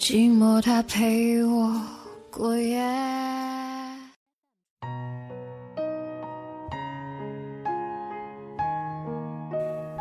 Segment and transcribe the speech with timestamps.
[0.00, 1.70] 寂寞它陪我
[2.30, 2.80] 过夜。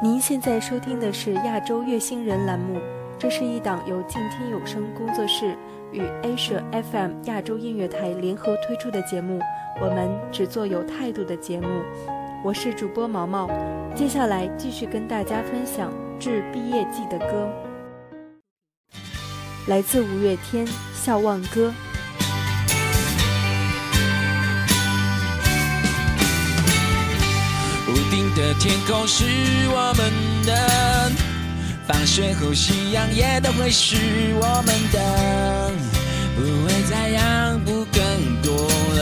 [0.02, 2.80] 您现在收听的是亚洲月星人栏目。
[3.18, 5.54] 这是一档由静听有声工作室
[5.92, 9.38] 与 Asia FM 亚洲音乐台联合推出的节目。
[9.82, 11.68] 我们只做有态度的节目。
[12.42, 13.50] 我是主播毛毛，
[13.94, 17.50] 接下来继续跟大家分享致毕业季的歌，
[19.68, 21.72] 来自五月天《笑忘歌》。
[27.88, 29.26] 屋顶的天空是
[29.70, 30.12] 我们
[30.46, 31.12] 的。
[31.88, 33.96] 放学后，夕阳也都会是
[34.36, 35.72] 我们的，
[36.36, 39.00] 不会再让步更多了。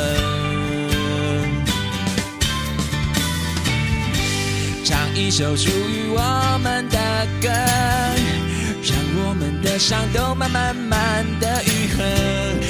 [4.86, 6.98] 唱一首属于我们的
[7.42, 7.50] 歌，
[9.78, 12.04] 伤都慢慢慢的愈合。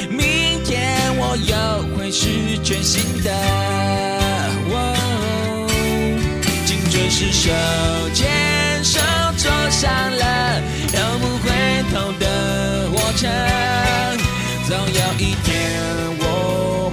[0.09, 1.55] 明天我又
[1.95, 3.31] 会是全新的。
[4.71, 5.67] 哦
[6.65, 7.49] 青春是手
[8.13, 8.99] 牵手。
[9.37, 10.59] 坐上了
[10.93, 11.49] 永不回
[11.93, 13.27] 头的火车，
[14.67, 15.47] 总有一天
[16.19, 16.86] 我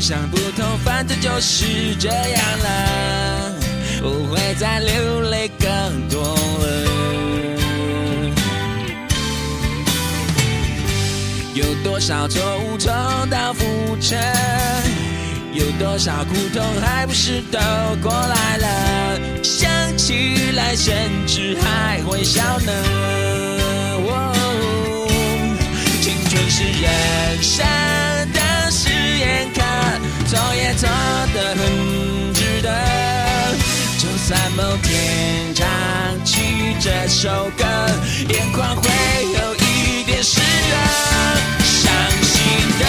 [0.00, 3.52] 想不通，反正就是这样了，
[4.00, 6.66] 不会再流泪更多了。
[11.54, 12.92] 有多少错误重
[13.30, 13.64] 蹈覆
[14.00, 14.16] 辙？
[15.52, 17.58] 有多少苦痛还不是都
[18.02, 19.18] 过来了？
[19.42, 20.94] 想起来甚
[21.26, 22.72] 至还会笑呢。
[26.02, 27.64] 青春是人生
[31.36, 32.70] 的很值得。
[33.98, 35.66] 就算某天唱
[36.24, 37.64] 起这首歌，
[38.30, 38.88] 眼眶会
[39.22, 40.74] 有一点湿热。
[41.62, 41.92] 伤
[42.22, 42.32] 心
[42.80, 42.84] 的。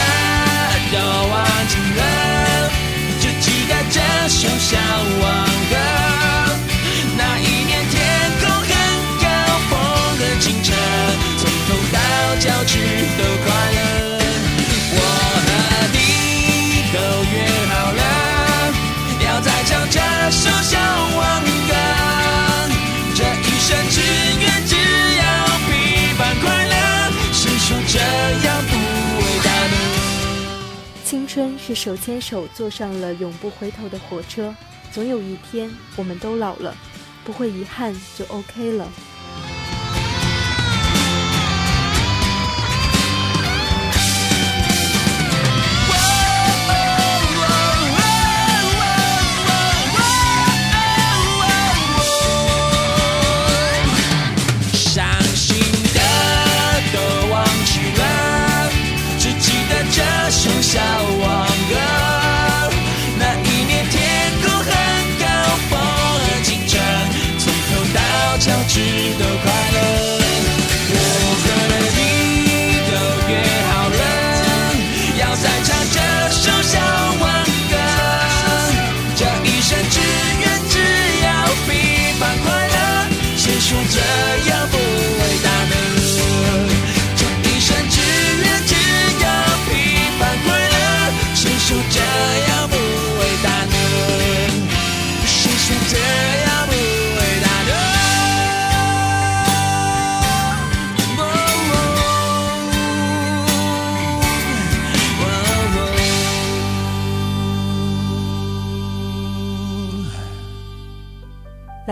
[0.89, 2.01] 都忘记了，
[3.19, 3.99] 只记得这
[4.29, 4.77] 首笑
[5.21, 5.25] 忘
[31.67, 34.55] 是手牵手坐上了永不回头的火车，
[34.89, 36.73] 总有一天我们都老了，
[37.25, 38.89] 不会遗憾就 OK 了。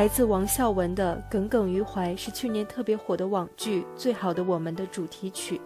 [0.05, 5.59] 来自王孝文的《耿耿于怀》是去年特别火的网剧《最好的我们》的主题曲。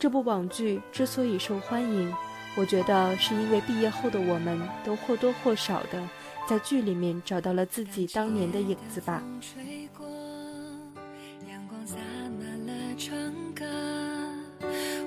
[0.00, 2.12] 这部网剧之所以受欢迎，
[2.56, 6.08] 我觉得是因为毕业后的我们都或多或少的
[6.48, 9.22] 在剧里面找到了自己当年的影子吧。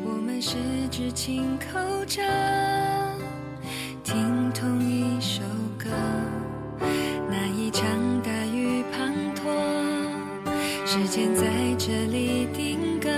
[0.01, 0.56] 我们十
[0.89, 2.21] 指紧扣着，
[4.01, 5.41] 听同一首
[5.77, 5.89] 歌。
[10.93, 11.45] 时间在
[11.77, 13.09] 这里定格。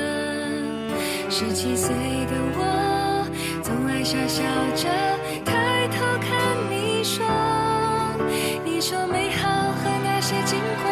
[1.27, 1.89] 十七岁
[2.27, 3.25] 的我，
[3.63, 4.43] 总爱傻笑
[4.75, 4.87] 着
[5.43, 7.25] 抬头看你说，
[8.63, 10.91] 你说美好和那些经过，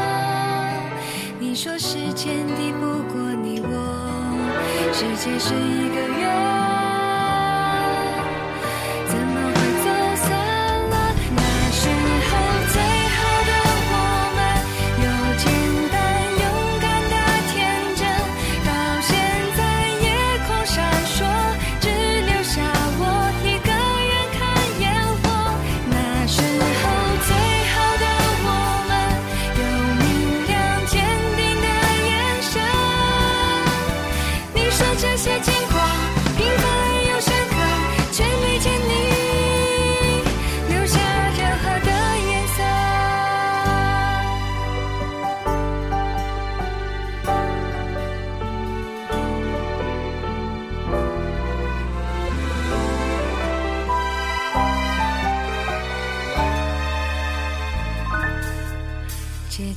[1.40, 6.51] 你说时间敌不过你我，世界是一个圆。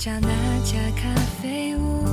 [0.05, 0.29] 找那
[0.61, 1.09] 家咖
[1.41, 2.05] 啡屋，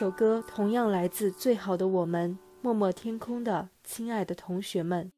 [0.00, 2.30] 首歌同样来自《最好的我们》，
[2.62, 5.12] 默默天空的亲爱的同学们，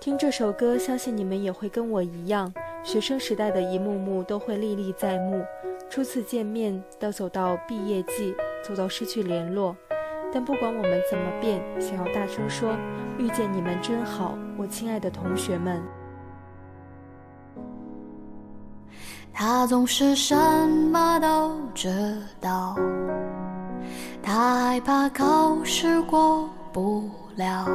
[0.00, 5.40] 听这首歌，相信你们也会跟我一样，学生时代的一幕幕都会历历在目。
[5.88, 9.76] 初次见面，到走到毕业季，走到失去联络，
[10.32, 12.76] 但不管我们怎么变，想要大声说：
[13.18, 15.80] 遇见你们真好，我亲爱的同学们。
[19.34, 22.76] 他总是什么都知道，
[24.22, 27.66] 他害怕考试过不了。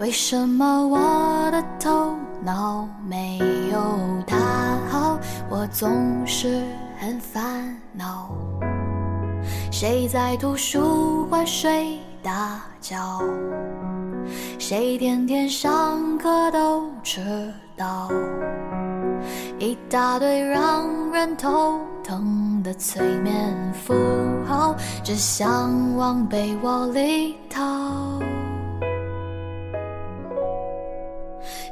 [0.00, 3.38] 为什么我的头脑没
[3.70, 3.78] 有
[4.26, 4.36] 他
[4.90, 5.18] 好？
[5.48, 6.62] 我总是
[6.98, 8.30] 很烦恼。
[9.70, 11.96] 谁在图书馆睡？
[12.20, 13.22] 大觉，
[14.58, 18.10] 谁天天上课都迟到，
[19.60, 23.34] 一大堆让人头疼的催眠
[23.74, 23.92] 符
[24.46, 28.20] 号，只想往被窝里逃。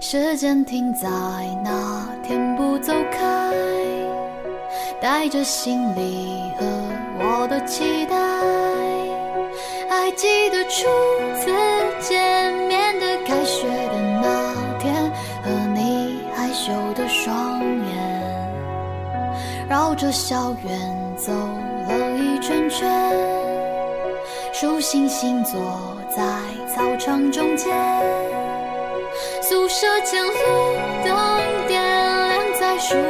[0.00, 1.09] 时间停在
[1.64, 3.55] 那天不走开，
[5.00, 6.66] 带着行李和
[7.21, 8.16] 我的期待。
[9.88, 10.87] 还记得初
[11.38, 11.50] 次
[19.97, 22.87] 着校园走了一圈圈，
[24.53, 25.59] 数星星坐
[26.15, 26.23] 在
[26.69, 27.75] 操场中间。
[29.41, 30.33] 宿舍前路
[31.03, 31.17] 灯
[31.67, 33.00] 点亮在树荫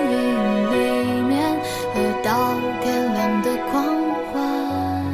[0.71, 1.59] 里面，
[1.93, 3.85] 喝到天亮的狂
[4.33, 5.05] 欢。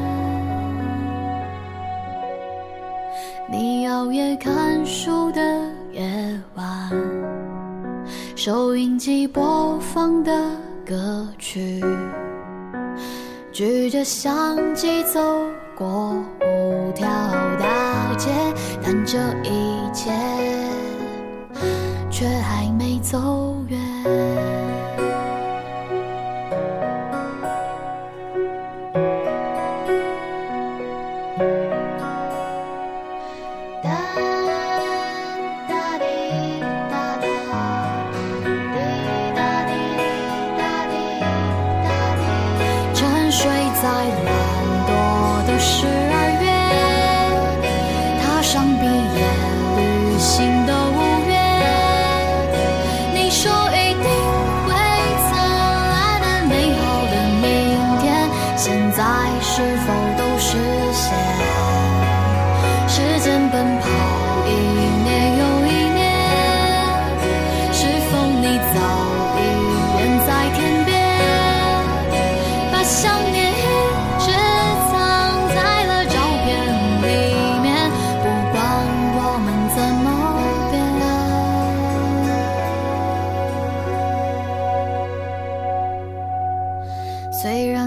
[3.51, 5.41] 你熬夜看书的
[5.93, 6.03] 夜
[6.55, 6.91] 晚，
[8.37, 10.33] 收音机播放的
[10.85, 11.85] 歌去，
[13.53, 15.21] 举着相机走
[15.77, 17.07] 过五条
[17.61, 18.31] 大街，
[18.83, 20.11] 但这一切。
[22.11, 23.19] 却还没走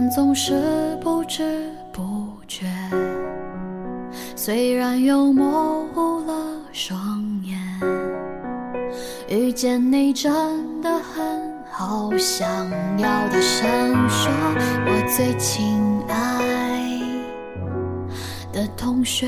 [0.09, 2.65] 总是不知不觉，
[4.35, 6.33] 虽然又模糊了
[6.71, 7.59] 双眼，
[9.27, 10.31] 遇见你真
[10.81, 12.47] 的很好，想
[12.97, 14.31] 要大声说，
[14.85, 17.01] 我最亲爱
[18.53, 19.27] 的同学。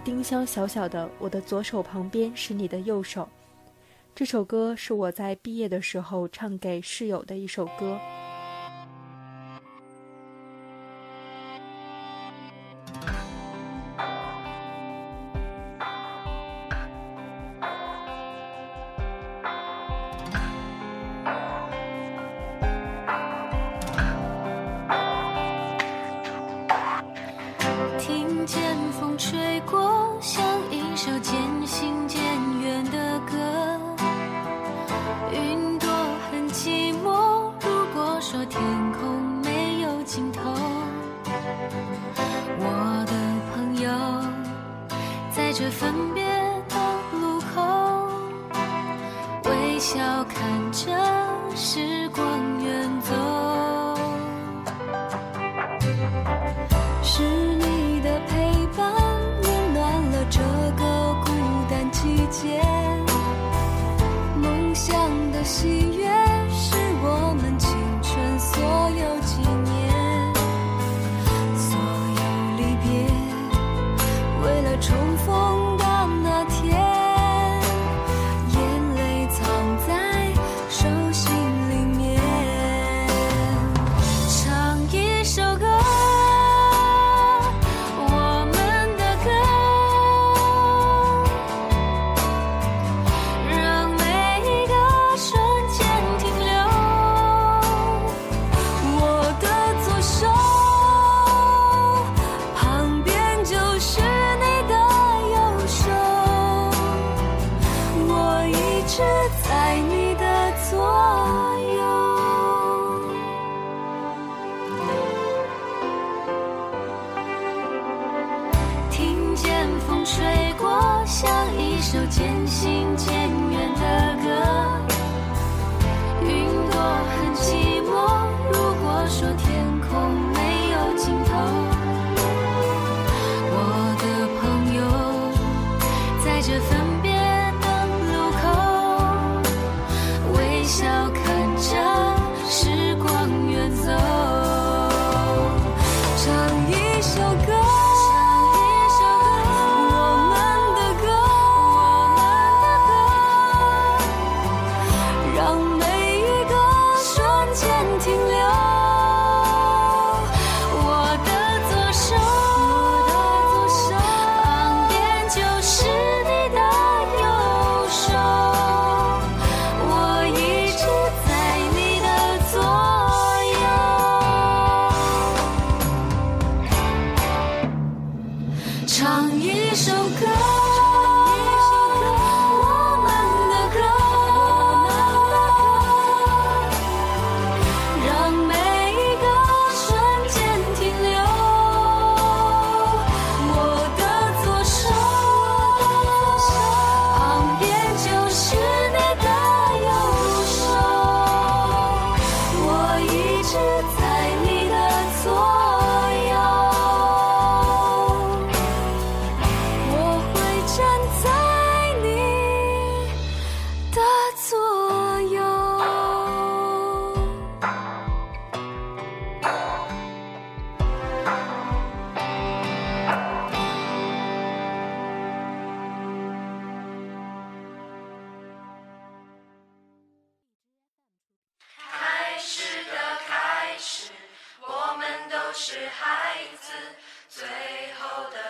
[0.00, 3.22] 丁香小小的《我的左手旁边是你的右手》，
[4.14, 7.98] 这首歌是我在毕业的时候唱给室友的一首歌。
[65.56, 66.05] 喜悦，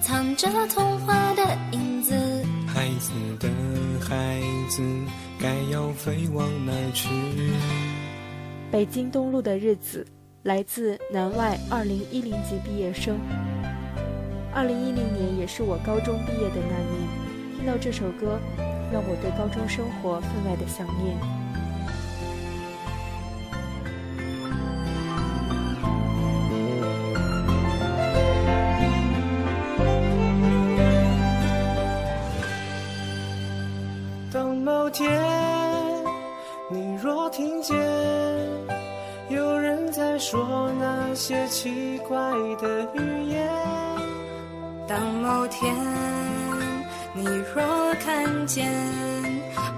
[0.00, 2.14] 藏着童话的影子。
[2.66, 3.48] 孩子的
[4.00, 4.82] 孩子，
[5.38, 7.08] 该要飞往哪儿去？
[8.70, 10.06] 北京东路的日子，
[10.42, 13.16] 来自南外二零一零级毕业生。
[14.52, 18.38] 二零一零年也是我高中毕业的那年，听到这首歌，
[18.92, 21.43] 让我对高中生活分外的想念。
[34.94, 35.12] 天
[36.70, 37.76] 你若听见
[39.28, 42.16] 有人在说那些奇怪
[42.60, 43.50] 的语言，
[44.86, 45.74] 当某天
[47.12, 48.72] 你若看见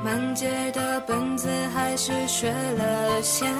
[0.04, 3.50] 满街的本子还是缺了线，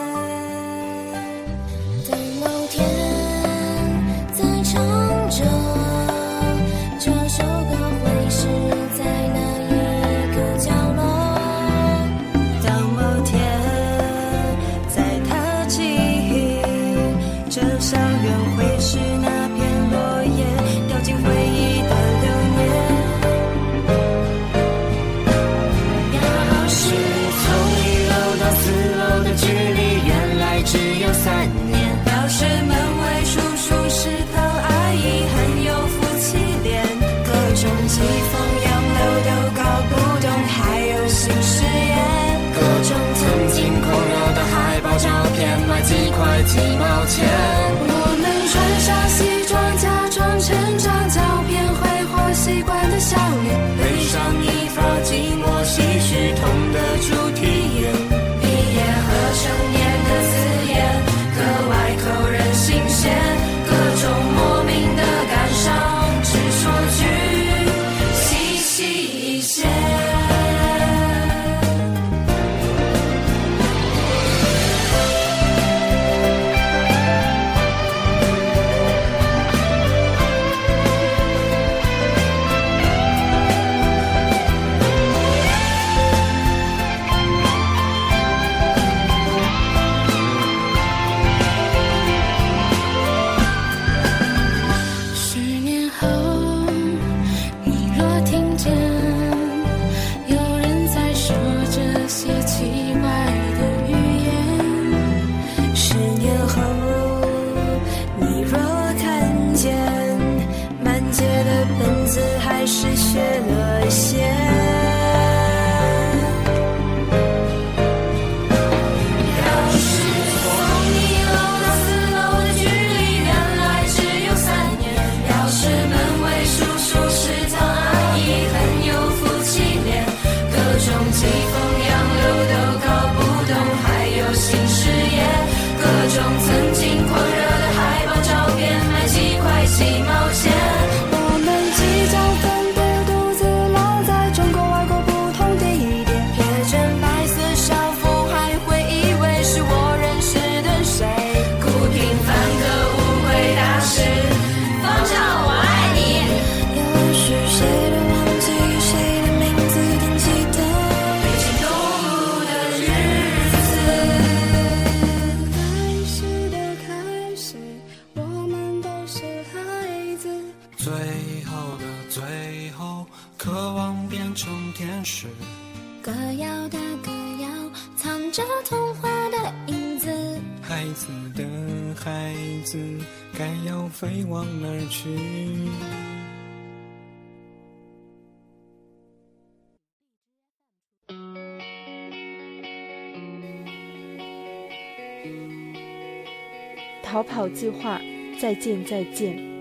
[197.17, 197.99] 逃跑计划
[198.39, 199.57] 再见再见。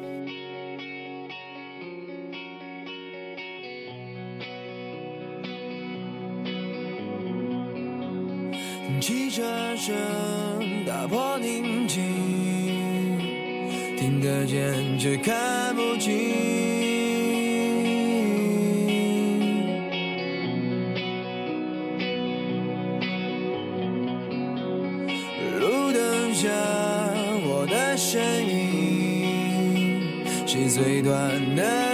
[9.00, 9.44] 汽车
[9.78, 9.96] 声
[10.86, 12.55] 打破宁静
[14.26, 16.12] 可见却看不清。
[25.60, 26.50] 路灯下
[27.44, 31.85] 我的身影是最短的。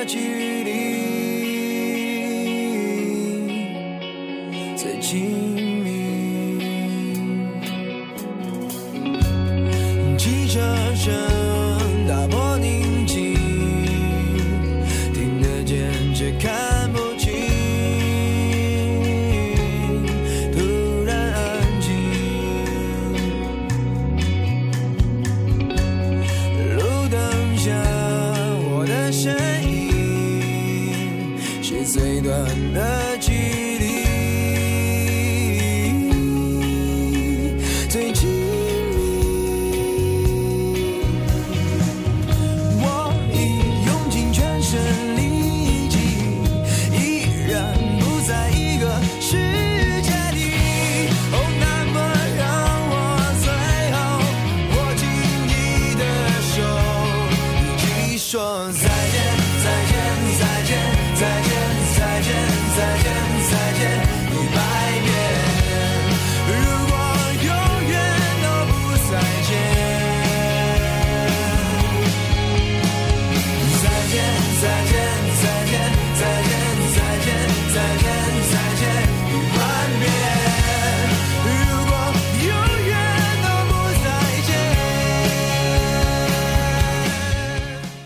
[31.72, 33.91] 是最短的距离。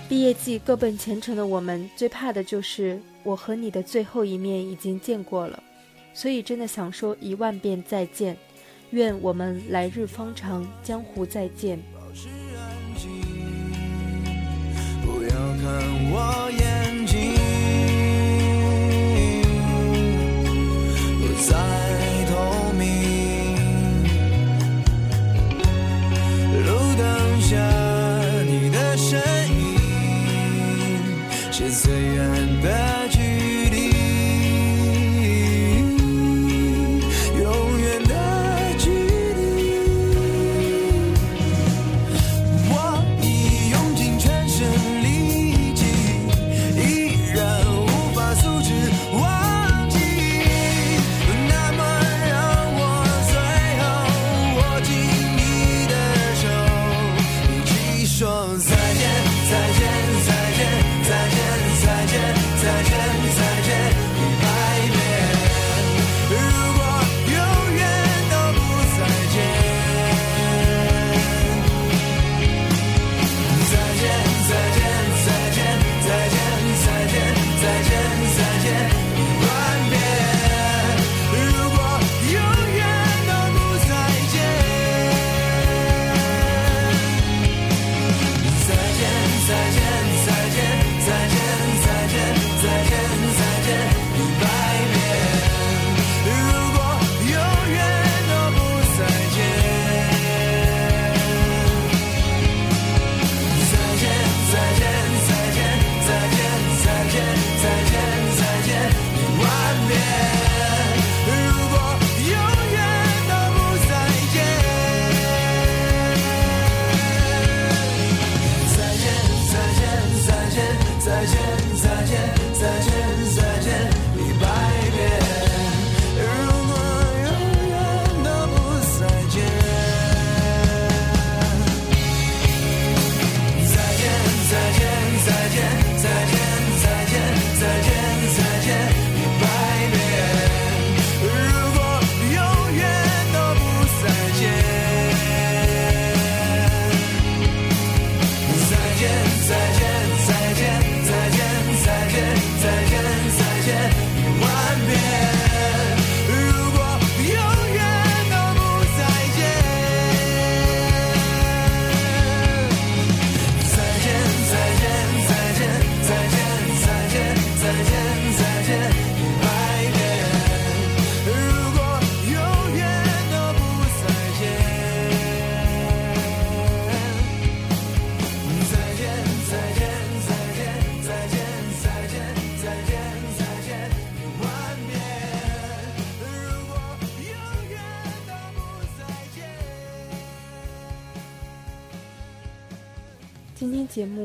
[0.07, 5.61] 毕业季，各奔前程的我们，最怕的就是我和你的最后一面已经见过了，
[6.13, 8.37] 所以真的想说一万遍再见。
[8.91, 11.79] 愿我们来日方长，江湖再见。
[15.03, 15.65] 不要看
[16.11, 17.33] 我眼睛。
[21.19, 21.84] 我在。
[58.17, 59.14] 说再见。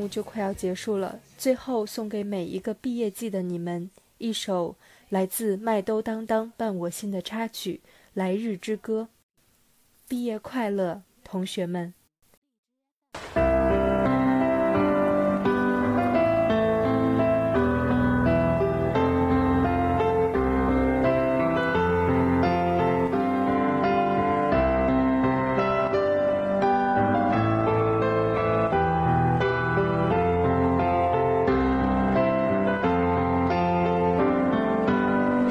[0.07, 4.75] 就快要结束了，最后送给每一个毕业季的你们一首
[5.09, 7.81] 来自麦兜当当伴我心的插曲
[8.13, 9.09] 《来日之歌》。
[10.07, 11.93] 毕业快乐，同学们！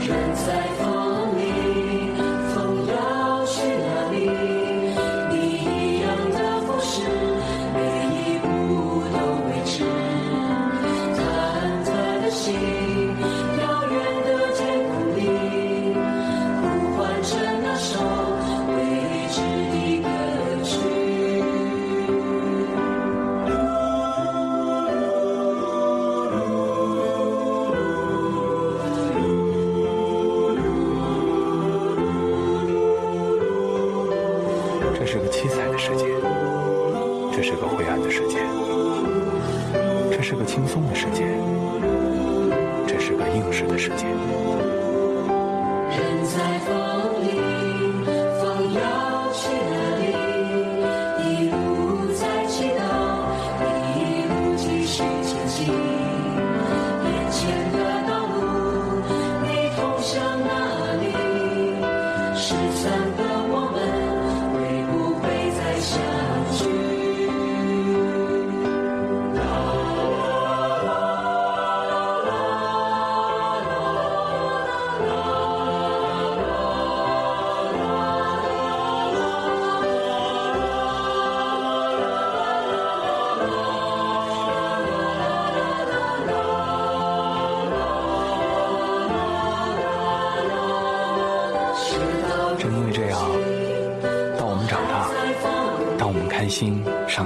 [0.00, 0.69] 人在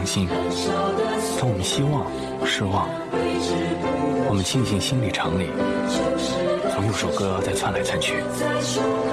[0.04, 0.28] 心、
[1.38, 2.06] 当我们希望、
[2.44, 2.88] 失望，
[4.28, 5.46] 我们庆幸心理常理，
[6.74, 8.22] 总有首歌在窜来窜去，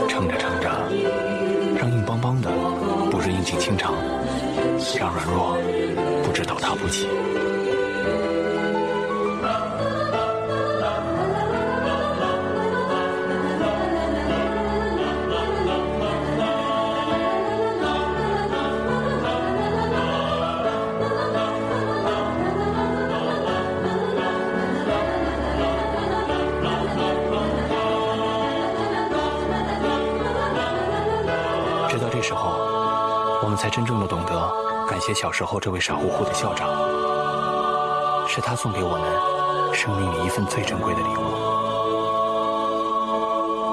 [0.09, 0.69] 唱着唱着，
[1.77, 2.49] 让硬邦邦的
[3.09, 3.93] 不知应景清肠，
[4.99, 5.57] 让软弱
[6.23, 7.07] 不知倒塌不起。
[35.13, 36.67] 小时候这位傻乎乎的校长，
[38.27, 39.01] 是他送给我们
[39.73, 41.21] 生命里一份最珍贵的礼物。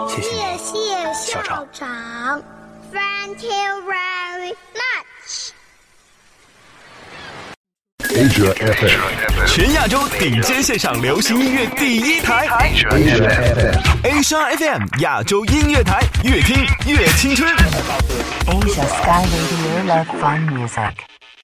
[0.08, 0.74] 谢谢你，谢
[1.14, 2.42] 谢校长校长
[2.92, 5.52] ，Thank you very much。
[8.10, 9.00] Asia FM.
[9.46, 13.76] 全亚洲顶尖线上流行音乐第一台 Asia FM.
[14.02, 17.54] Asia FM 亚洲音乐台，越听越青春。
[18.46, 21.07] Asia Sky Radio Love Fun Music.